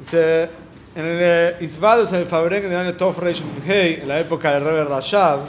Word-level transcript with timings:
Dice, 0.00 0.48
en 0.94 1.04
el 1.04 1.54
Isbadus, 1.60 2.12
en 2.12 2.20
el 2.20 2.26
Fabrek 2.26 2.64
del 2.64 2.76
año 2.76 2.94
Tov 2.94 3.18
Reish 3.18 3.42
Hei, 3.66 4.00
en 4.02 4.08
la 4.08 4.20
época 4.20 4.52
de 4.52 4.60
Rebbe 4.60 4.84
Rashab, 4.84 5.40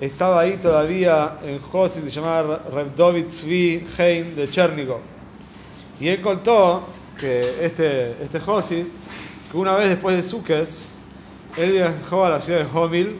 estaba 0.00 0.40
ahí 0.40 0.56
todavía 0.56 1.38
en 1.44 1.60
Josid, 1.60 2.02
se 2.02 2.10
llamaba 2.10 2.60
Reb 2.72 3.28
Tzvi 3.28 3.86
Heim 3.98 4.34
de 4.34 4.50
Chernigov. 4.50 5.00
Y 6.00 6.08
él 6.08 6.20
contó 6.20 6.82
que 7.20 7.40
este, 7.60 8.16
este 8.22 8.40
Josid, 8.40 8.84
que 9.50 9.56
una 9.56 9.76
vez 9.76 9.90
después 9.90 10.16
de 10.16 10.22
Sukkes, 10.22 10.92
él 11.56 11.72
viajó 11.72 12.24
a 12.24 12.30
la 12.30 12.40
ciudad 12.40 12.60
de 12.60 12.78
Homil, 12.78 13.16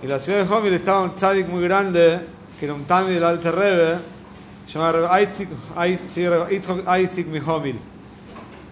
y 0.00 0.04
en 0.04 0.10
la 0.10 0.18
ciudad 0.18 0.44
de 0.44 0.52
Homil 0.52 0.72
estaba 0.72 1.02
un 1.02 1.14
tzadik 1.14 1.46
muy 1.46 1.62
grande, 1.62 2.20
que 2.58 2.64
era 2.64 2.74
un 2.74 2.84
tami 2.84 3.14
del 3.14 3.22
Alte 3.24 3.52
Rebbe, 3.52 3.98
llamado 4.72 5.06
Reb 5.06 5.10
Eitzik 6.88 7.26
mi 7.26 7.38
Homil. 7.38 7.78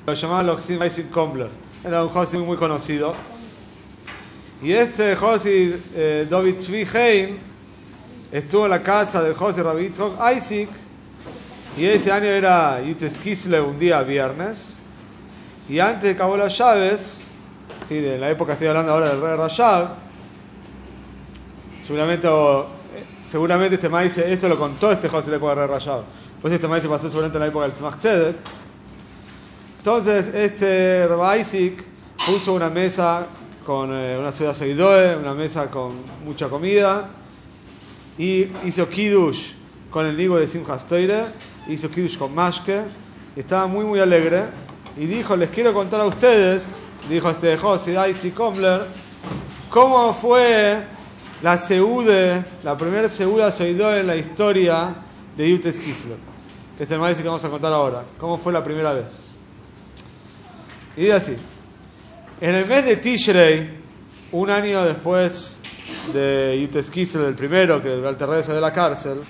Lo 0.09 0.15
llamaban 0.15 0.47
Loxim 0.47 0.81
Eitzik 0.81 1.11
Kombler. 1.11 1.51
Era 1.85 2.03
un 2.03 2.09
Josid 2.09 2.39
muy 2.39 2.57
conocido. 2.57 3.15
Y 4.63 4.73
este 4.73 5.15
Josid 5.15 5.75
eh, 5.95 6.27
David 6.31 6.57
Tzvi 6.57 6.89
Heim 6.95 7.37
estuvo 8.33 8.65
en 8.65 8.71
la 8.71 8.83
casa 8.83 9.23
del 9.23 9.35
Josid 9.35 9.61
Rabbi 9.61 9.93
Isaac 10.35 10.69
y 11.77 11.85
ese 11.85 12.11
año 12.11 12.25
era 12.25 12.81
Yutes 12.83 13.21
un 13.61 13.79
día 13.79 14.03
viernes 14.03 14.79
y 15.69 15.79
antes 15.79 16.05
de 16.05 16.17
cabo 16.17 16.39
las 16.39 16.57
llaves 16.57 17.25
sí, 17.87 17.97
de 17.97 18.17
la 18.17 18.31
época 18.31 18.55
estoy 18.55 18.69
hablando 18.69 18.93
ahora 18.93 19.11
del 19.11 19.21
rey 19.21 19.37
Rashab 19.37 19.91
seguramente, 21.87 22.27
seguramente 23.23 23.75
este 23.75 23.91
maíz 23.91 24.17
esto 24.17 24.49
lo 24.49 24.59
contó 24.59 24.91
este 24.91 25.07
Josid 25.07 25.33
del 25.33 25.41
rey 25.41 25.67
Rashab 25.67 26.01
pues 26.41 26.55
este 26.55 26.67
maíz 26.67 26.87
pasó 26.87 27.11
seguramente 27.11 27.37
en 27.37 27.41
la 27.41 27.49
época 27.49 27.67
del 27.67 27.75
Tzmach 27.75 27.99
entonces 29.79 30.29
este 30.35 31.07
Rabbi 31.07 31.41
Isaac 31.41 31.85
puso 32.27 32.53
una 32.53 32.69
mesa 32.69 33.27
con 33.65 33.91
eh, 33.93 34.17
una 34.19 34.33
ciudad 34.33 34.55
seguidoe, 34.55 35.17
una 35.17 35.35
mesa 35.35 35.71
con 35.71 35.93
mucha 36.25 36.49
comida, 36.49 37.09
y 38.19 38.49
hizo 38.65 38.89
kiddush 38.89 39.53
con 39.91 40.07
el 40.07 40.17
nigo 40.17 40.39
de 40.39 40.47
Simchas 40.47 40.87
Toire, 40.87 41.23
hizo 41.69 41.91
kiddush 41.91 42.19
con 42.19 42.35
mashke, 42.35 42.83
y 43.37 43.41
estaba 43.41 43.67
muy 43.67 43.85
muy 43.85 44.01
alegre, 44.01 44.45
y 44.97 45.07
dijo, 45.07 45.37
les 45.37 45.51
quiero 45.51 45.73
contar 45.73 46.01
a 46.01 46.07
ustedes, 46.07 46.71
dijo 47.09 47.31
este 47.31 47.57
José 47.57 47.93
Daisy 47.93 48.31
Kombler, 48.33 48.87
cómo 49.71 50.13
fue 50.13 50.83
la 51.41 51.57
seude, 51.57 52.45
la 52.65 52.77
primera 52.77 53.09
seuda 53.09 53.53
seguidoe 53.53 54.01
en 54.01 54.09
la 54.09 54.17
historia 54.17 54.95
de 55.37 55.51
Yutes 55.51 55.79
Kisler, 55.79 56.19
que 56.77 56.83
es 56.83 56.91
el 56.91 56.99
maíz 56.99 57.19
que 57.19 57.25
vamos 57.29 57.45
a 57.45 57.49
contar 57.49 57.73
ahora, 57.73 58.03
cómo 58.19 58.39
fue 58.39 58.53
la 58.53 58.65
primera 58.65 58.93
vez. 58.93 59.28
Y 60.99 61.03
dice 61.03 61.13
así, 61.13 61.37
en 62.41 62.57
el 62.57 62.67
mes 62.67 62.85
de 62.85 62.97
Tishrei, 62.97 63.71
un 64.33 64.51
año 64.51 64.85
después 64.85 65.57
de 66.13 66.59
Yutes 66.61 66.91
Kislev, 66.91 67.25
del 67.25 67.35
primero, 67.37 67.81
que 67.81 67.95
el 67.95 68.05
Alter 68.05 68.29
de 68.29 68.61
la 68.61 68.73
cárcel, 68.73 69.21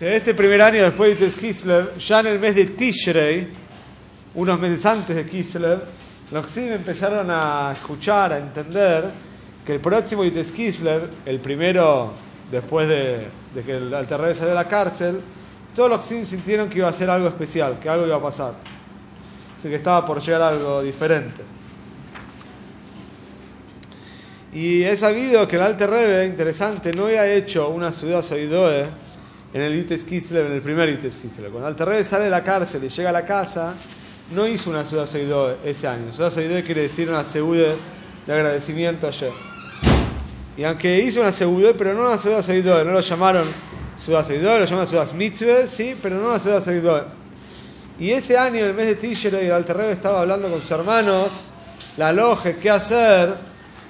este 0.00 0.34
primer 0.34 0.62
año 0.62 0.84
después 0.84 1.10
de 1.10 1.26
Yutes 1.26 1.34
Kislev, 1.34 1.98
ya 1.98 2.20
en 2.20 2.28
el 2.28 2.38
mes 2.38 2.54
de 2.54 2.66
Tishrei, 2.66 3.48
unos 4.36 4.60
meses 4.60 4.86
antes 4.86 5.16
de 5.16 5.26
Kislev, 5.26 5.80
los 6.30 6.46
Xim 6.46 6.72
empezaron 6.72 7.26
a 7.28 7.72
escuchar, 7.72 8.32
a 8.32 8.38
entender 8.38 9.02
que 9.66 9.74
el 9.74 9.80
próximo 9.80 10.22
Yutes 10.22 10.52
Kislev, 10.52 11.10
el 11.26 11.40
primero 11.40 12.12
después 12.52 12.86
de, 12.86 13.26
de 13.52 13.62
que 13.64 13.78
el 13.78 13.92
Alter 13.92 14.32
salió 14.32 14.50
de 14.50 14.54
la 14.54 14.68
cárcel, 14.68 15.20
todos 15.74 15.90
los 15.90 16.06
Xim 16.06 16.24
sintieron 16.24 16.68
que 16.70 16.78
iba 16.78 16.88
a 16.88 16.92
ser 16.92 17.10
algo 17.10 17.26
especial, 17.26 17.80
que 17.80 17.88
algo 17.88 18.06
iba 18.06 18.14
a 18.14 18.22
pasar. 18.22 18.75
Así 19.58 19.68
que 19.68 19.76
estaba 19.76 20.04
por 20.06 20.20
llegar 20.20 20.42
algo 20.42 20.82
diferente. 20.82 21.42
Y 24.52 24.84
he 24.84 24.96
sabido 24.96 25.46
que 25.46 25.56
el 25.56 25.62
Alte 25.62 25.86
Rebbe, 25.86 26.24
interesante, 26.24 26.92
no 26.92 27.04
había 27.06 27.30
hecho 27.30 27.68
una 27.68 27.92
ciudad 27.92 28.22
Soidoe 28.22 28.86
en 29.52 29.60
el 29.60 29.76
Yutes 29.76 30.04
Kislev, 30.04 30.46
en 30.46 30.52
el 30.52 30.62
primer 30.62 30.90
Yutes 30.90 31.18
Kislev. 31.18 31.50
Cuando 31.50 31.68
el 31.68 31.72
Alte 31.72 31.84
Rebbe 31.84 32.04
sale 32.04 32.24
de 32.24 32.30
la 32.30 32.42
cárcel 32.42 32.82
y 32.82 32.88
llega 32.88 33.10
a 33.10 33.12
la 33.12 33.24
casa, 33.24 33.74
no 34.34 34.46
hizo 34.46 34.70
una 34.70 34.84
ciudad 34.84 35.06
Soidoe 35.06 35.56
ese 35.64 35.86
año. 35.86 36.10
Ciudad 36.10 36.30
Soidoe 36.30 36.62
quiere 36.62 36.82
decir 36.82 37.08
una 37.10 37.22
seude 37.22 37.76
de 38.26 38.32
agradecimiento 38.32 39.06
ayer. 39.06 39.32
Y 40.56 40.64
aunque 40.64 41.00
hizo 41.00 41.20
una 41.20 41.32
seude, 41.32 41.74
pero 41.74 41.92
no 41.92 42.06
una 42.06 42.16
ciudad 42.16 42.42
Soidoe, 42.42 42.82
no 42.82 42.92
lo 42.92 43.00
llamaron 43.00 43.46
ciudad 43.98 44.24
Soidoe, 44.24 44.60
lo 44.60 44.64
llamaron 44.64 44.86
ciudad 44.86 45.12
Mitzvah, 45.12 45.66
sí, 45.66 45.94
pero 46.02 46.16
no 46.16 46.30
una 46.30 46.38
ciudad 46.38 46.64
Soidoe. 46.64 47.25
Y 47.98 48.10
ese 48.10 48.36
año, 48.36 48.64
el 48.64 48.74
mes 48.74 48.86
de 48.86 48.94
Tishrei, 48.96 49.46
el 49.46 49.52
Alte 49.52 49.72
Rebbe 49.72 49.92
estaba 49.92 50.20
hablando 50.20 50.50
con 50.50 50.60
sus 50.60 50.70
hermanos, 50.70 51.50
la 51.96 52.12
loge, 52.12 52.56
qué 52.56 52.70
hacer 52.70 53.34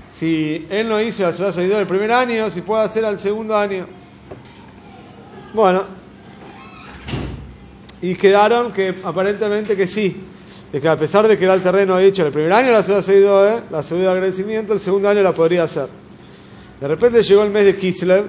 si 0.09 0.67
él 0.71 0.89
no 0.89 1.01
hizo 1.01 1.25
la 1.25 1.33
ciudad 1.33 1.51
seguidora 1.51 1.81
el 1.81 1.87
primer 1.87 2.13
año, 2.13 2.49
si 2.51 2.63
puede 2.63 2.85
hacer 2.85 3.05
al 3.05 3.19
segundo 3.19 3.57
año. 3.57 3.87
Bueno, 5.53 5.83
y 8.01 8.15
quedaron 8.15 8.73
que 8.73 8.95
aparentemente 9.03 9.77
que 9.77 9.87
sí, 9.87 10.17
de 10.73 10.81
que 10.81 10.89
a 10.89 10.97
pesar 10.97 11.27
de 11.27 11.37
que 11.37 11.45
el 11.47 11.63
terreno 11.63 11.95
ha 11.95 12.03
hecho 12.03 12.25
el 12.25 12.33
primer 12.33 12.53
año 12.53 12.71
la 12.71 12.83
ciudad 12.83 13.01
seguidora, 13.01 13.65
la 13.71 13.83
ciudad 13.83 14.03
de 14.03 14.11
agradecimiento, 14.11 14.73
el 14.73 14.81
segundo 14.81 15.09
año 15.09 15.23
la 15.23 15.33
podría 15.33 15.65
hacer. 15.65 15.89
De 16.81 16.87
repente 16.87 17.23
llegó 17.23 17.43
el 17.43 17.51
mes 17.51 17.65
de 17.65 17.77
Kislev, 17.77 18.27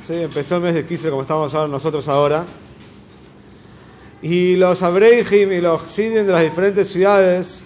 ¿sí? 0.00 0.14
empezó 0.14 0.56
el 0.56 0.62
mes 0.62 0.74
de 0.74 0.84
Kislev 0.84 1.10
como 1.10 1.22
estamos 1.22 1.52
nosotros 1.70 2.06
ahora, 2.06 2.44
y 4.22 4.54
los 4.54 4.82
Abreijim 4.82 5.50
y 5.52 5.60
los 5.60 5.82
Sidim 5.90 6.24
de 6.24 6.32
las 6.32 6.42
diferentes 6.42 6.88
ciudades, 6.88 7.64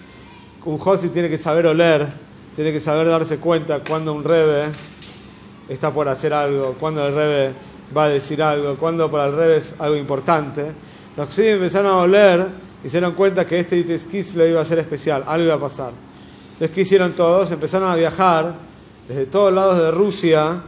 un 0.65 0.79
Josi 0.79 1.09
tiene 1.09 1.29
que 1.29 1.37
saber 1.37 1.67
oler, 1.67 2.07
tiene 2.55 2.73
que 2.73 2.79
saber 2.79 3.07
darse 3.07 3.37
cuenta 3.37 3.79
cuando 3.87 4.11
un 4.13 4.23
rebe 4.23 4.65
está 5.69 5.93
por 5.93 6.09
hacer 6.09 6.33
algo, 6.33 6.75
cuando 6.79 7.05
el 7.05 7.13
rebe 7.13 7.53
va 7.95 8.05
a 8.05 8.09
decir 8.09 8.41
algo, 8.41 8.75
cuando 8.75 9.09
para 9.11 9.27
el 9.27 9.35
rebe 9.35 9.57
es 9.57 9.75
algo 9.77 9.95
importante. 9.95 10.71
Los 11.15 11.33
que 11.33 11.51
empezaron 11.51 11.91
a 11.91 11.97
oler 11.97 12.47
y 12.83 12.89
se 12.89 12.97
dieron 12.97 13.13
cuenta 13.13 13.45
que 13.45 13.59
este 13.59 13.75
le 14.35 14.49
iba 14.49 14.59
a 14.59 14.65
ser 14.65 14.79
especial, 14.79 15.23
algo 15.27 15.45
iba 15.45 15.53
a 15.53 15.59
pasar. 15.59 15.91
Entonces, 16.53 16.73
¿qué 16.73 16.81
hicieron 16.81 17.13
todos? 17.13 17.51
Empezaron 17.51 17.89
a 17.89 17.95
viajar 17.95 18.55
desde 19.07 19.27
todos 19.27 19.53
lados 19.53 19.77
de 19.77 19.91
Rusia 19.91 20.63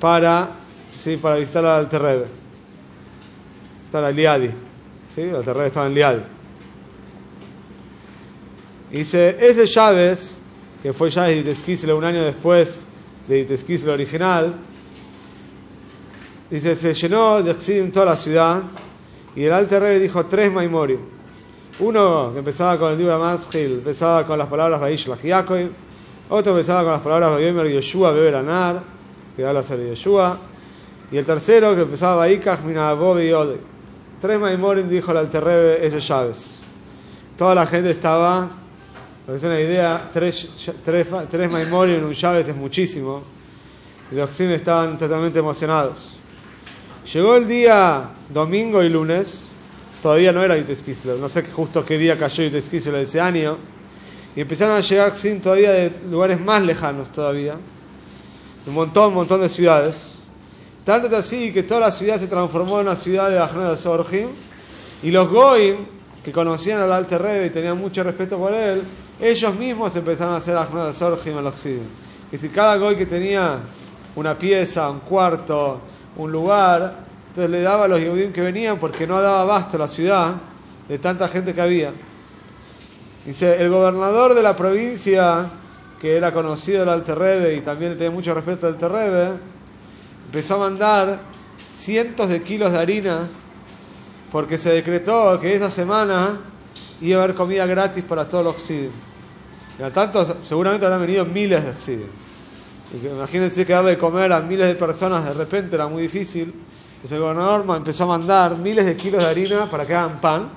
para, 0.00 0.50
¿sí? 0.96 1.16
para 1.16 1.36
visitar 1.36 1.64
al 1.64 1.88
Terrebe. 1.88 2.26
Está 3.86 4.08
en 4.08 4.16
Liadi. 4.16 4.50
¿Sí? 5.16 5.22
El 5.22 5.42
Terrebe 5.42 5.66
estaba 5.66 5.86
en 5.86 5.94
Liadi. 5.94 6.22
Dice, 8.92 9.36
ese 9.40 9.66
Chávez 9.66 10.40
que 10.82 10.92
fue 10.92 11.10
ya 11.10 11.24
de 11.24 11.38
Itesquisle 11.38 11.92
un 11.92 12.04
año 12.04 12.22
después 12.22 12.86
de 13.26 13.40
Itesquisle 13.40 13.90
original. 13.90 14.54
Dice, 16.48 16.76
se 16.76 16.94
llenó 16.94 17.42
de 17.42 17.56
en 17.78 17.90
toda 17.90 18.06
la 18.06 18.16
ciudad 18.16 18.62
y 19.34 19.44
el 19.44 19.52
Alter 19.52 19.82
Rey 19.82 19.98
dijo 19.98 20.26
tres 20.26 20.52
Maimorim. 20.52 21.00
Uno 21.80 22.30
que 22.32 22.38
empezaba 22.38 22.78
con 22.78 22.92
el 22.92 22.98
libro 22.98 23.14
de 23.14 23.18
Maschil, 23.18 23.72
empezaba 23.72 24.24
con 24.26 24.38
las 24.38 24.46
palabras 24.46 24.80
Baishlach 24.80 25.22
Yaakov. 25.22 25.68
Otro 26.28 26.52
empezaba 26.52 26.82
con 26.82 26.92
las 26.92 27.00
palabras 27.00 27.32
Bayomer 27.32 27.68
Yoshua 27.68 28.12
Beber 28.12 28.44
que 29.36 29.44
habla 29.44 29.62
sobre 29.62 29.88
Yoshua. 29.88 30.38
Y 31.10 31.16
el 31.16 31.24
tercero 31.24 31.74
que 31.74 31.82
empezaba 31.82 32.16
Baikach 32.16 32.62
Minabov 32.62 33.18
y 33.20 33.32
Ode. 33.32 33.75
Tres 34.20 34.40
Maimorim 34.40 34.88
dijo 34.88 35.10
el 35.10 35.18
Alter 35.18 35.44
Rey 35.44 35.78
ese 35.82 36.00
llaves. 36.00 36.58
Toda 37.36 37.54
la 37.54 37.66
gente 37.66 37.90
estaba 37.90 38.48
para 39.26 39.38
que 39.38 39.46
una 39.46 39.60
idea, 39.60 40.08
tres, 40.12 40.48
tres, 40.84 41.08
tres 41.28 41.50
en 41.52 42.04
un 42.04 42.12
llaves 42.12 42.48
es 42.48 42.56
muchísimo. 42.56 43.22
Y 44.10 44.14
los 44.14 44.30
Xim 44.30 44.50
estaban 44.50 44.96
totalmente 44.96 45.40
emocionados. 45.40 46.16
Llegó 47.12 47.36
el 47.36 47.46
día 47.46 48.08
domingo 48.28 48.82
y 48.82 48.88
lunes, 48.88 49.44
todavía 50.02 50.32
no 50.32 50.42
era 50.42 50.56
Yutes 50.56 51.04
no 51.20 51.28
sé 51.28 51.42
justo 51.42 51.84
qué 51.84 51.98
día 51.98 52.16
cayó 52.18 52.44
Yutes 52.44 52.70
de 52.70 53.02
ese 53.02 53.20
año, 53.20 53.58
y 54.34 54.40
empezaron 54.40 54.76
a 54.76 54.80
llegar 54.80 55.12
Xim 55.14 55.40
todavía 55.40 55.72
de 55.72 55.92
lugares 56.10 56.40
más 56.40 56.62
lejanos 56.62 57.12
todavía, 57.12 57.56
un 58.66 58.74
montón, 58.74 59.08
un 59.08 59.14
montón 59.14 59.40
de 59.40 59.48
ciudades. 59.48 60.15
Tanto 60.86 61.16
así 61.16 61.52
que 61.52 61.64
toda 61.64 61.80
la 61.80 61.90
ciudad 61.90 62.16
se 62.16 62.28
transformó 62.28 62.78
en 62.78 62.86
una 62.86 62.94
ciudad 62.94 63.28
de 63.28 63.40
Ajna 63.40 63.70
de 63.70 63.76
Sorjim, 63.76 64.28
y 65.02 65.10
los 65.10 65.28
Goim, 65.28 65.78
que 66.24 66.30
conocían 66.30 66.80
al 66.80 66.92
Alte 66.92 67.18
Rebbe 67.18 67.46
y 67.46 67.50
tenían 67.50 67.76
mucho 67.76 68.04
respeto 68.04 68.38
por 68.38 68.54
él, 68.54 68.84
ellos 69.20 69.52
mismos 69.56 69.96
empezaron 69.96 70.34
a 70.34 70.36
hacer 70.36 70.56
Ajnod 70.56 70.92
Sorjim 70.92 71.36
al 71.38 71.46
occidente. 71.48 71.88
Que 72.30 72.38
si 72.38 72.50
cada 72.50 72.76
goy 72.76 72.94
que 72.94 73.04
tenía 73.04 73.58
una 74.14 74.38
pieza, 74.38 74.88
un 74.88 75.00
cuarto, 75.00 75.80
un 76.18 76.30
lugar, 76.30 77.00
entonces 77.30 77.50
le 77.50 77.62
daba 77.62 77.86
a 77.86 77.88
los 77.88 78.00
Yehudim 78.00 78.32
que 78.32 78.42
venían 78.42 78.78
porque 78.78 79.08
no 79.08 79.20
daba 79.20 79.42
abasto 79.42 79.76
la 79.78 79.88
ciudad 79.88 80.34
de 80.88 81.00
tanta 81.00 81.26
gente 81.26 81.52
que 81.52 81.62
había. 81.62 81.90
Dice, 83.24 83.60
el 83.60 83.70
gobernador 83.70 84.34
de 84.34 84.42
la 84.44 84.54
provincia, 84.54 85.46
que 86.00 86.16
era 86.16 86.32
conocido 86.32 86.78
del 86.78 86.90
Alterrebe 86.90 87.56
y 87.56 87.60
también 87.60 87.94
tenía 87.94 88.12
mucho 88.12 88.32
respeto 88.34 88.68
al 88.68 88.74
Alterrebe, 88.74 89.55
empezó 90.26 90.56
a 90.56 90.58
mandar 90.58 91.20
cientos 91.72 92.28
de 92.28 92.42
kilos 92.42 92.72
de 92.72 92.78
harina 92.78 93.28
porque 94.32 94.58
se 94.58 94.70
decretó 94.70 95.38
que 95.40 95.54
esa 95.54 95.70
semana 95.70 96.40
iba 97.00 97.20
a 97.20 97.24
haber 97.24 97.36
comida 97.36 97.64
gratis 97.64 98.04
para 98.04 98.28
todos 98.28 98.44
los 98.44 98.56
Xidim. 98.56 98.90
Y 99.78 99.90
tanto, 99.92 100.36
seguramente 100.44 100.84
habrán 100.84 101.00
venido 101.00 101.24
miles 101.24 101.64
de 101.64 101.72
Xidim. 101.72 102.08
Imagínense 103.14 103.64
que 103.64 103.72
darle 103.72 103.90
de 103.90 103.98
comer 103.98 104.32
a 104.32 104.40
miles 104.40 104.66
de 104.66 104.74
personas 104.74 105.24
de 105.24 105.32
repente 105.32 105.76
era 105.76 105.86
muy 105.86 106.02
difícil. 106.02 106.52
Entonces 106.96 107.12
el 107.12 107.20
gobernador 107.20 107.64
empezó 107.76 108.04
a 108.04 108.06
mandar 108.06 108.56
miles 108.56 108.84
de 108.84 108.96
kilos 108.96 109.22
de 109.22 109.30
harina 109.30 109.70
para 109.70 109.86
que 109.86 109.94
hagan 109.94 110.20
pan. 110.20 110.50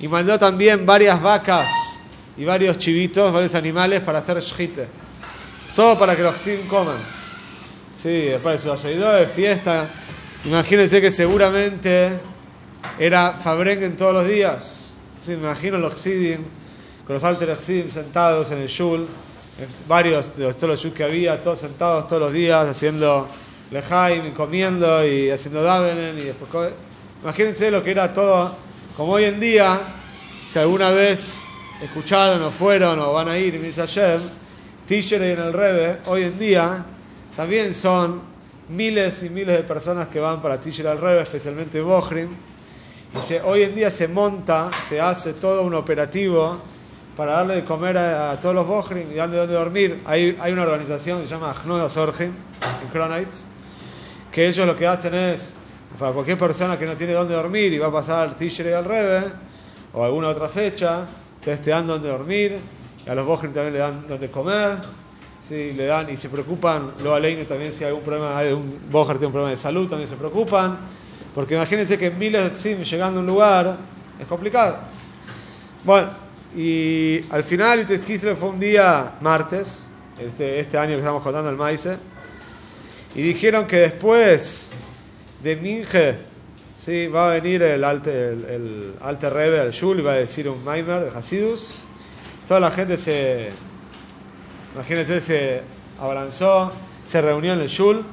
Y 0.00 0.08
mandó 0.08 0.38
también 0.38 0.84
varias 0.84 1.20
vacas 1.22 2.00
y 2.36 2.44
varios 2.44 2.78
chivitos, 2.78 3.32
varios 3.32 3.54
animales 3.54 4.00
para 4.00 4.18
hacer 4.18 4.40
shite. 4.40 4.88
Todo 5.74 5.98
para 5.98 6.16
que 6.16 6.22
los 6.22 6.34
Xidim 6.36 6.66
coman. 6.66 7.17
Sí, 8.00 8.26
después 8.26 8.62
de 8.62 8.78
su 8.78 8.88
de 8.88 9.26
fiesta. 9.26 9.88
Imagínense 10.44 11.00
que 11.00 11.10
seguramente 11.10 12.20
era 12.96 13.32
Fabrengen 13.32 13.96
todos 13.96 14.14
los 14.14 14.28
días. 14.28 14.96
Sí, 15.20 15.32
me 15.32 15.38
imagino 15.38 15.78
los 15.78 16.00
Xidim, 16.00 16.38
con 17.04 17.14
los 17.14 17.24
alter 17.24 17.56
Xidim 17.56 17.90
sentados 17.90 18.52
en 18.52 18.58
el 18.58 18.68
shul 18.68 19.04
varios 19.88 20.36
de 20.36 20.54
todos 20.54 20.84
los 20.84 20.94
que 20.94 21.02
había, 21.02 21.42
todos 21.42 21.58
sentados 21.58 22.06
todos 22.06 22.22
los 22.22 22.32
días 22.32 22.68
haciendo 22.68 23.26
lejaim, 23.72 24.32
comiendo 24.32 25.04
y 25.04 25.30
haciendo 25.30 25.60
davenen 25.64 26.16
y 26.18 26.22
después 26.22 26.72
imagínense 27.20 27.68
lo 27.72 27.82
que 27.82 27.90
era 27.90 28.12
todo 28.12 28.54
como 28.96 29.14
hoy 29.14 29.24
en 29.24 29.40
día 29.40 29.80
si 30.48 30.60
alguna 30.60 30.90
vez 30.90 31.34
escucharon 31.82 32.40
o 32.42 32.52
fueron 32.52 33.00
o 33.00 33.12
van 33.12 33.26
a 33.26 33.36
ir 33.36 33.56
en 33.56 33.74
Hashem 33.74 34.20
Tisher 34.86 35.20
y 35.20 35.32
en 35.32 35.40
el 35.40 35.52
Rebe 35.52 35.98
hoy 36.06 36.22
en 36.22 36.38
día 36.38 36.84
también 37.38 37.72
son 37.72 38.20
miles 38.68 39.22
y 39.22 39.30
miles 39.30 39.56
de 39.56 39.62
personas 39.62 40.08
que 40.08 40.18
van 40.18 40.42
para 40.42 40.60
Tisher 40.60 40.88
al 40.88 41.00
Rebe 41.00 41.22
especialmente 41.22 41.80
Bohrim 41.80 42.30
y 43.14 43.34
hoy 43.44 43.62
en 43.62 43.76
día 43.76 43.92
se 43.92 44.08
monta 44.08 44.68
se 44.82 45.00
hace 45.00 45.34
todo 45.34 45.62
un 45.62 45.72
operativo 45.74 46.60
para 47.16 47.34
darle 47.34 47.54
de 47.54 47.64
comer 47.64 47.96
a, 47.96 48.40
todos 48.40 48.56
los 48.56 48.66
Bohrim 48.66 49.12
y 49.12 49.14
darle 49.14 49.36
donde 49.36 49.54
dormir. 49.54 50.02
Hay, 50.04 50.36
una 50.52 50.62
organización 50.62 51.20
que 51.20 51.28
se 51.28 51.34
llama 51.34 51.54
Hnoda 51.64 51.88
Sorgim, 51.88 52.32
en 52.82 52.88
Cronites, 52.92 53.46
que 54.32 54.48
ellos 54.48 54.66
lo 54.66 54.74
que 54.74 54.86
hacen 54.88 55.14
es, 55.14 55.54
para 55.96 56.12
cualquier 56.12 56.38
persona 56.38 56.76
que 56.76 56.86
no 56.86 56.94
tiene 56.94 57.12
donde 57.12 57.34
dormir 57.34 57.72
y 57.72 57.78
va 57.78 57.86
a 57.88 57.92
pasar 57.92 58.34
Tishrei 58.36 58.72
al 58.72 58.84
Rebe, 58.84 59.24
o 59.92 60.04
alguna 60.04 60.28
otra 60.28 60.48
fecha, 60.48 61.06
entonces 61.38 61.60
te 61.60 61.70
dan 61.70 61.86
donde 61.86 62.08
dormir, 62.08 62.58
y 63.04 63.10
a 63.10 63.16
los 63.16 63.26
Bohrim 63.26 63.52
también 63.52 63.74
le 63.74 63.78
dan 63.80 64.06
donde 64.08 64.28
comer, 64.28 64.76
¿sí? 65.48 65.72
le 65.72 65.86
dan 65.86 66.10
y 66.10 66.16
se 66.16 66.28
preocupan, 66.28 66.92
luego 67.02 67.16
a 67.16 67.46
también 67.46 67.72
si 67.72 67.84
hay 67.84 67.88
algún 67.88 68.04
problema, 68.04 68.36
hay 68.36 68.52
un 68.52 68.78
Bohrim 68.90 69.18
tiene 69.18 69.26
un 69.26 69.32
problema 69.32 69.50
de 69.50 69.56
salud, 69.56 69.88
también 69.88 70.08
se 70.08 70.16
preocupan, 70.16 70.76
porque 71.34 71.54
imagínense 71.54 71.96
que 71.96 72.10
miles 72.10 72.62
de 72.62 72.84
llegando 72.84 73.20
a 73.20 73.22
un 73.22 73.26
lugar 73.26 73.78
es 74.20 74.26
complicado. 74.26 74.78
Bueno, 75.84 76.10
y 76.54 77.20
al 77.30 77.42
final, 77.42 77.86
Kislev 77.86 78.36
fue 78.36 78.50
un 78.50 78.60
día 78.60 79.14
martes, 79.20 79.86
este, 80.18 80.60
este 80.60 80.76
año 80.76 80.92
que 80.92 80.98
estamos 80.98 81.22
contando 81.22 81.48
el 81.48 81.56
maíz, 81.56 81.88
y 83.14 83.22
dijeron 83.22 83.66
que 83.66 83.76
después 83.76 84.70
de 85.42 85.56
Minge, 85.56 86.16
sí, 86.78 87.06
va 87.06 87.30
a 87.30 87.32
venir 87.34 87.62
el 87.62 87.84
Alte, 87.84 88.28
el, 88.30 88.94
alte 89.00 89.26
el 89.26 89.70
Shul, 89.70 90.00
y 90.00 90.02
va 90.02 90.12
a 90.12 90.16
decir 90.16 90.48
un 90.48 90.62
Maimer 90.62 91.04
de 91.04 91.16
Hasidus. 91.16 91.78
Toda 92.46 92.60
la 92.60 92.70
gente 92.70 92.96
se, 92.96 93.50
imagínense, 94.74 95.20
se 95.20 95.62
abalanzó, 96.00 96.72
se 97.06 97.20
reunió 97.20 97.52
en 97.52 97.60
el 97.60 97.68
Shul, 97.68 98.04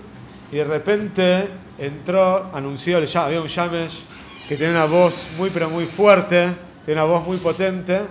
y 0.52 0.58
de 0.58 0.64
repente 0.64 1.50
entró, 1.78 2.50
anunció, 2.54 2.98
había 2.98 3.42
un 3.42 3.48
Yamesh 3.48 4.06
que 4.48 4.56
tiene 4.56 4.74
una 4.74 4.86
voz 4.86 5.28
muy, 5.38 5.50
pero 5.50 5.70
muy 5.70 5.86
fuerte, 5.86 6.54
tiene 6.86 7.02
una 7.02 7.12
voz 7.12 7.26
muy 7.26 7.38
potente 7.38 8.02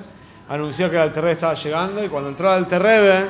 anunció 0.48 0.90
que 0.90 0.96
el 0.96 1.02
Alterrebe 1.02 1.32
estaba 1.32 1.54
llegando 1.54 2.04
y 2.04 2.08
cuando 2.08 2.28
entró 2.28 2.48
el 2.48 2.64
Alterrebe, 2.64 3.26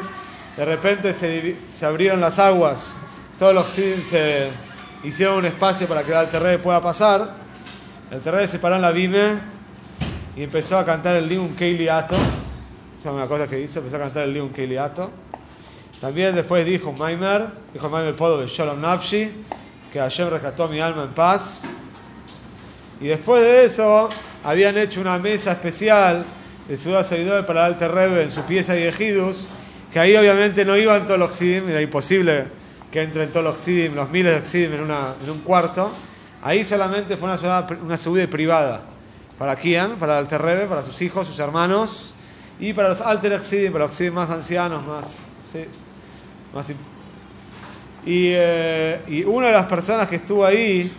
de 0.57 0.65
repente 0.65 1.13
se, 1.13 1.57
se, 1.77 1.87
abrieron 1.87 2.21
las 2.21 2.39
aguas, 2.39 2.99
todos 3.39 3.55
los 3.55 3.71
Sidim 3.71 4.01
hicieron 5.03 5.39
un 5.39 5.45
espacio 5.45 5.87
para 5.87 6.03
que 6.03 6.13
el 6.13 6.19
Alterrebe 6.19 6.59
pueda 6.59 6.81
pasar. 6.81 7.35
El 8.11 8.19
Alterrebe 8.19 8.49
se 8.49 8.59
paró 8.59 8.77
en 8.77 8.83
la 8.83 8.93
Bime 8.93 9.35
y 10.37 10.43
empezó 10.43 10.79
a 10.79 10.85
cantar 10.85 11.17
el 11.17 11.29
Liun 11.29 11.55
Keiliato. 11.57 12.17
Es 13.05 13.11
una 13.11 13.29
cosa 13.29 13.47
que 13.47 13.61
hizo, 13.61 13.81
empezó 13.81 13.99
a 13.99 14.01
cantar 14.01 14.23
el 14.23 14.33
Liun 14.33 14.49
Keiliato. 14.49 15.11
También 16.01 16.35
después 16.35 16.65
dijo 16.65 16.91
Maimer, 16.95 17.49
dijo 17.75 17.91
Maimer 17.91 18.17
Podo 18.17 18.41
de 18.41 18.47
Shalom 18.47 18.81
Nafshi, 18.81 19.31
que 19.93 19.99
Hashem 19.99 20.31
rescató 20.31 20.69
mi 20.69 20.81
alma 20.81 21.03
en 21.03 21.11
paz. 21.11 21.61
Y 23.03 23.09
después 23.09 23.43
de 23.43 23.67
eso, 23.67 24.09
habían 24.43 24.79
hecho 24.79 25.03
una 25.03 25.19
mesa 25.19 25.53
especial 25.53 26.25
de 26.67 26.79
Ciudad 26.79 27.05
Seguidor 27.05 27.45
para 27.45 27.67
el 27.67 27.75
Alter 27.75 27.93
Rebbe 27.93 28.23
en 28.23 28.31
su 28.31 28.41
pieza 28.45 28.73
de 28.73 28.89
Ejidus, 28.89 29.49
que 29.93 30.01
ahí 30.01 30.17
obviamente 30.17 30.65
no 30.65 30.75
iban 30.75 31.05
todos 31.05 31.21
los 31.21 31.37
Xidim, 31.37 31.69
era 31.69 31.83
imposible 31.83 32.47
que 32.91 33.03
entren 33.03 33.29
todos 33.29 33.45
los 33.45 33.61
Xidim, 33.61 33.95
los 33.95 34.09
miles 34.09 34.33
de 34.33 34.49
Xidim 34.49 34.73
en, 34.73 34.91
en 34.91 35.31
un 35.31 35.41
cuarto. 35.41 35.93
Ahí 36.43 36.65
solamente 36.65 37.19
fue 37.19 37.29
una 37.29 37.37
ciudad, 37.37 37.71
una 37.83 37.99
ciudad 37.99 38.27
privada 38.31 38.81
para 39.39 39.57
Kian, 39.57 39.97
para 39.97 40.15
el 40.15 40.19
Alter 40.21 40.41
Rebbe, 40.41 40.65
para 40.65 40.83
sus 40.83 41.03
hijos, 41.03 41.27
sus 41.27 41.39
hermanos, 41.39 42.15
y 42.59 42.73
para 42.73 42.91
los 42.91 43.01
Alter 43.01 43.41
Xidim, 43.41 43.73
para 43.73 43.87
los 43.87 44.01
más 44.13 44.31
ancianos, 44.31 44.87
más. 44.87 45.21
¿sí? 45.51 45.65
más 46.55 46.71
y, 46.71 48.33
eh, 48.35 49.01
y 49.09 49.25
una 49.25 49.49
de 49.49 49.53
las 49.53 49.67
personas 49.67 50.09
que 50.09 50.17
estuvo 50.17 50.45
ahí, 50.45 50.93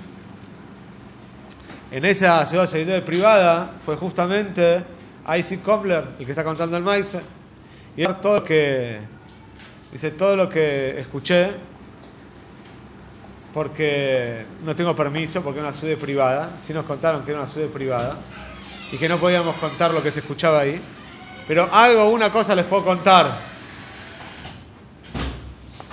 en 1.91 2.03
esa 2.03 2.45
ciudad 2.45 2.65
seguidora 2.65 3.05
privada, 3.05 3.71
fue 3.85 3.95
justamente 3.95 4.83
Isaac 5.37 5.61
Kobler, 5.61 6.03
el 6.19 6.25
que 6.25 6.31
está 6.31 6.43
contando 6.43 6.75
el 6.75 6.83
maíz, 6.83 7.13
y 7.95 8.05
todo 8.21 8.37
lo 8.37 8.43
que 8.43 8.99
dice 9.91 10.11
todo 10.11 10.35
lo 10.35 10.49
que 10.49 10.99
escuché 10.99 11.51
porque 13.55 14.45
no 14.65 14.75
tengo 14.75 14.93
permiso, 14.93 15.41
porque 15.41 15.59
es 15.59 15.63
una 15.63 15.71
ciudad 15.71 15.97
privada. 15.97 16.49
Si 16.59 16.73
nos 16.73 16.85
contaron 16.85 17.23
que 17.23 17.31
era 17.31 17.39
una 17.39 17.49
ciudad 17.49 17.69
privada 17.69 18.17
y 18.91 18.97
que 18.97 19.07
no 19.07 19.17
podíamos 19.17 19.55
contar 19.55 19.93
lo 19.93 20.03
que 20.03 20.11
se 20.11 20.19
escuchaba 20.19 20.59
ahí. 20.59 20.81
Pero 21.47 21.69
algo, 21.71 22.09
una 22.09 22.31
cosa 22.31 22.55
les 22.55 22.65
puedo 22.65 22.83
contar. 22.83 23.37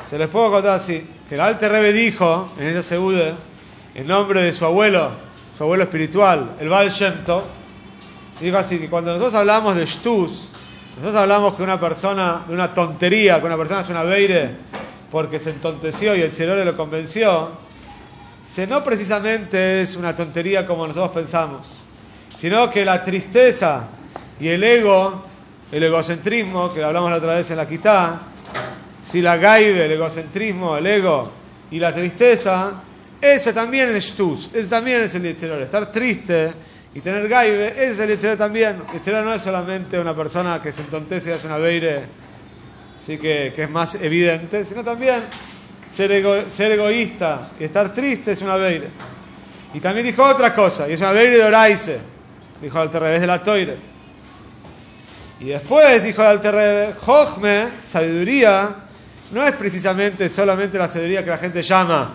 Se 0.08 0.18
les 0.18 0.28
puedo 0.28 0.50
contar 0.50 0.78
así, 0.78 1.06
que 1.28 1.34
el 1.34 1.40
Alte 1.40 1.68
Rebe 1.68 1.92
dijo 1.92 2.50
en 2.58 2.68
esa 2.68 2.82
seude, 2.82 3.34
en 3.94 4.06
nombre 4.06 4.42
de 4.42 4.52
su 4.52 4.64
abuelo, 4.64 5.10
su 5.56 5.62
abuelo 5.62 5.84
espiritual, 5.84 6.56
el 6.60 6.68
Baal 6.68 6.90
Shemto, 6.90 7.44
digo 8.40 8.58
así, 8.58 8.78
que 8.78 8.88
cuando 8.88 9.12
nosotros 9.12 9.34
hablamos 9.34 9.76
de 9.76 9.86
shtus, 9.86 10.50
nosotros 10.96 11.14
hablamos 11.22 11.54
que 11.54 11.62
una 11.62 11.80
persona, 11.80 12.42
de 12.46 12.54
una 12.54 12.74
tontería, 12.74 13.40
que 13.40 13.46
una 13.46 13.56
persona 13.56 13.80
es 13.80 13.88
una 13.88 14.02
beire 14.02 14.50
porque 15.10 15.38
se 15.38 15.50
entonteció 15.50 16.16
y 16.16 16.22
el 16.22 16.32
Cherore 16.32 16.64
lo 16.64 16.76
convenció, 16.76 17.50
se 18.48 18.66
no 18.66 18.84
precisamente 18.84 19.82
es 19.82 19.96
una 19.96 20.14
tontería 20.14 20.66
como 20.66 20.86
nosotros 20.86 21.12
pensamos, 21.12 21.62
sino 22.36 22.70
que 22.70 22.84
la 22.84 23.02
tristeza 23.04 23.84
y 24.38 24.48
el 24.48 24.62
ego, 24.64 25.24
el 25.72 25.82
egocentrismo, 25.82 26.72
que 26.72 26.84
hablamos 26.84 27.10
la 27.10 27.16
otra 27.16 27.36
vez 27.36 27.50
en 27.50 27.56
la 27.56 27.66
quitá, 27.66 28.20
si 29.02 29.22
la 29.22 29.38
gaive, 29.38 29.86
el 29.86 29.92
egocentrismo, 29.92 30.76
el 30.76 30.86
ego 30.86 31.32
y 31.70 31.78
la 31.78 31.92
tristeza, 31.94 32.74
eso 33.20 33.54
también 33.54 33.88
es 33.88 34.04
shtus, 34.04 34.50
eso 34.52 34.68
también 34.68 35.00
es 35.00 35.14
el 35.14 35.34
Cherore, 35.34 35.62
estar 35.62 35.90
triste 35.90 36.52
y 36.94 37.00
tener 37.00 37.26
gaibe, 37.26 37.68
ese 37.68 37.90
es 37.90 37.98
el 38.00 38.10
Yetzirah 38.10 38.36
también. 38.36 38.82
El 38.92 39.24
no 39.24 39.32
es 39.32 39.40
solamente 39.40 39.98
una 39.98 40.14
persona 40.14 40.60
que 40.60 40.72
se 40.72 40.82
entontece 40.82 41.30
y 41.30 41.32
hace 41.32 41.46
una 41.46 41.56
beire, 41.56 42.02
sí 43.00 43.16
que, 43.16 43.52
que 43.56 43.62
es 43.62 43.70
más 43.70 43.94
evidente, 43.94 44.64
sino 44.64 44.84
también 44.84 45.20
ser, 45.90 46.10
ser 46.50 46.72
egoísta 46.72 47.50
y 47.58 47.64
estar 47.64 47.92
triste 47.94 48.32
es 48.32 48.42
una 48.42 48.56
beire. 48.56 48.88
Y 49.72 49.80
también 49.80 50.04
dijo 50.04 50.22
otra 50.22 50.54
cosa, 50.54 50.86
y 50.86 50.92
es 50.92 51.00
una 51.00 51.12
beire 51.12 51.38
de 51.38 51.44
Oraise, 51.44 51.98
dijo 52.60 52.78
al 52.78 52.92
revés 52.92 53.22
de 53.22 53.26
la 53.26 53.42
toire. 53.42 53.91
Y 55.42 55.46
después 55.46 56.04
dijo 56.04 56.22
al 56.22 56.40
revés, 56.40 56.94
Jochme, 57.00 57.66
sabiduría, 57.84 58.76
no 59.32 59.44
es 59.44 59.52
precisamente 59.56 60.28
solamente 60.28 60.78
la 60.78 60.86
sabiduría 60.86 61.24
que 61.24 61.30
la 61.30 61.38
gente 61.38 61.62
llama, 61.62 62.12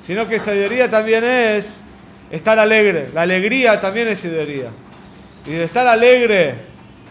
sino 0.00 0.28
que 0.28 0.38
sabiduría 0.38 0.88
también 0.88 1.24
es 1.24 1.80
estar 2.30 2.56
alegre. 2.60 3.10
La 3.12 3.22
alegría 3.22 3.80
también 3.80 4.06
es 4.06 4.24
idería. 4.24 4.70
Y 5.46 5.50
de 5.50 5.64
estar 5.64 5.84
alegre 5.84 6.54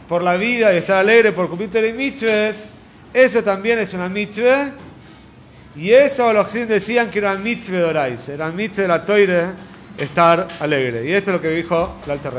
por 0.08 0.24
la 0.24 0.38
vida 0.38 0.74
y 0.74 0.78
estar 0.78 0.96
alegre 0.96 1.34
por 1.34 1.50
cumplir 1.50 1.84
y 1.84 1.92
mitzvahs, 1.92 2.74
eso 3.14 3.44
también 3.44 3.80
es 3.80 3.94
una 3.94 4.08
mitzvah. 4.08 4.72
Y 5.76 5.92
eso 5.92 6.32
los 6.32 6.50
que 6.50 6.66
decían 6.66 7.10
que 7.10 7.20
era 7.20 7.36
mitzvah 7.36 7.78
de 7.80 7.84
Orais, 7.84 8.30
era 8.30 8.50
mitzvah 8.50 8.82
de 8.84 8.88
la 8.88 9.06
toire 9.06 9.48
estar 9.98 10.48
alegre. 10.62 11.06
Y 11.06 11.12
esto 11.12 11.32
es 11.32 11.36
lo 11.36 11.42
que 11.42 11.50
dijo 11.50 11.98
el 12.06 12.12
Alter 12.12 12.34